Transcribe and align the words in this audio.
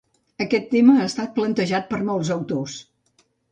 Aquest 0.45 0.65
tema 0.71 0.95
ha 1.01 1.05
estat 1.09 1.29
plantejat 1.35 1.87
per 1.93 2.01
molts 2.09 2.35
autors. 2.39 2.83